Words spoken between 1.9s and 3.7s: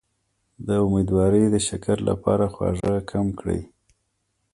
لپاره خواږه کم کړئ